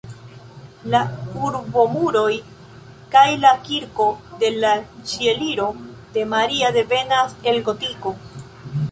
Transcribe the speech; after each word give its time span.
La 0.93 0.99
urbomuroj 1.47 2.31
kaj 3.15 3.25
la 3.43 3.51
kirko 3.67 4.07
de 4.43 4.49
la 4.63 4.71
Ĉieliro 5.11 5.67
de 6.15 6.23
Maria 6.31 6.71
devenas 6.79 7.37
el 7.53 7.61
gotiko. 7.69 8.15